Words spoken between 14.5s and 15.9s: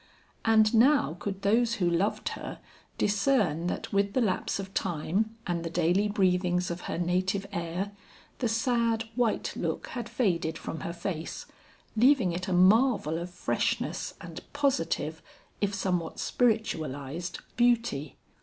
positive, if